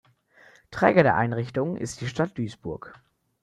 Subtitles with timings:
[0.71, 2.99] Träger der Einrichtung ist die Stadt Duisburg.